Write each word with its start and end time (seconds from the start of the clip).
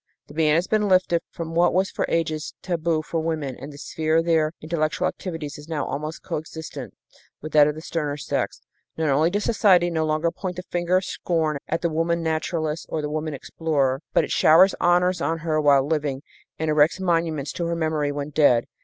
The 0.25 0.33
ban 0.33 0.55
has 0.55 0.65
been 0.65 0.87
lifted 0.87 1.21
from 1.29 1.53
what 1.53 1.75
was 1.75 1.91
for 1.91 2.07
ages 2.09 2.55
tabu 2.63 3.03
for 3.03 3.19
women, 3.19 3.55
and 3.55 3.71
the 3.71 3.77
sphere 3.77 4.17
of 4.17 4.25
their 4.25 4.51
intellectual 4.59 5.07
activities 5.07 5.59
is 5.59 5.69
now 5.69 5.85
almost 5.85 6.23
coëxtensive 6.23 6.89
with 7.43 7.51
that 7.53 7.67
of 7.67 7.75
the 7.75 7.81
sterner 7.83 8.17
sex. 8.17 8.61
Not 8.97 9.09
only 9.09 9.29
does 9.29 9.43
society 9.43 9.91
no 9.91 10.03
longer 10.03 10.31
point 10.31 10.55
the 10.55 10.63
finger 10.63 10.97
of 10.97 11.05
scorn 11.05 11.59
at 11.67 11.83
the 11.83 11.89
woman 11.91 12.23
naturalist 12.23 12.87
or 12.89 13.03
the 13.03 13.11
woman 13.11 13.35
explorer, 13.35 14.01
but 14.11 14.23
it 14.23 14.31
showers 14.31 14.73
honors 14.81 15.21
on 15.21 15.37
her 15.37 15.61
while 15.61 15.85
living 15.85 16.23
and 16.57 16.71
erects 16.71 16.99
monuments 16.99 17.51
to 17.51 17.67
her 17.67 17.75
memory 17.75 18.11
when 18.11 18.31
dead. 18.31 18.65